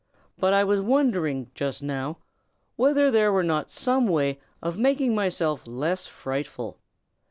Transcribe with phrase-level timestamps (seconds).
[0.39, 2.17] But I was wondering, just now,
[2.75, 6.79] whether there were not some way of making myself less frightful.